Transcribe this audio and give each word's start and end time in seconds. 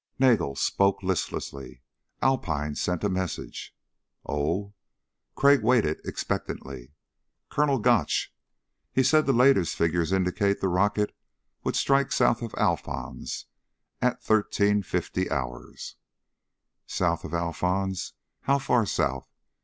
Nagel 0.17 0.55
spoke 0.55 1.03
listlessly. 1.03 1.83
"Alpine 2.23 2.73
sent 2.73 3.03
a 3.03 3.07
message." 3.09 3.75
"Oh?" 4.25 4.73
Crag 5.35 5.61
waited 5.61 6.01
expectantly. 6.03 6.93
"Colonel 7.51 7.77
Gotch. 7.77 8.33
He 8.91 9.03
said 9.03 9.27
the 9.27 9.31
latest 9.31 9.75
figures 9.75 10.11
indicated 10.11 10.59
the 10.59 10.69
rocket 10.69 11.15
would 11.63 11.75
strike 11.75 12.11
south 12.11 12.41
of 12.41 12.55
Alphons 12.57 13.45
at 14.01 14.17
1350 14.27 15.29
hours." 15.29 15.97
South 16.87 17.23
of 17.23 17.35
Alphons? 17.35 18.13
How 18.45 18.57
far 18.57 18.87
south? 18.87 19.29